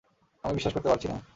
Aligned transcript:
আমি 0.43 0.53
বিশ্বাস 0.53 0.73
করতে 0.73 0.89
পারছি 0.89 1.07
না? 1.07 1.17